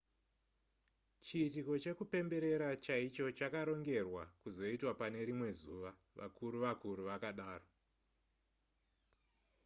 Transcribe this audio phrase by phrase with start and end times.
[1.25, 7.67] chiitiko chekupemberera chaicho chakarongerwa kuzoitwa pane rimwe zuva vakuru-vakuru vakadaro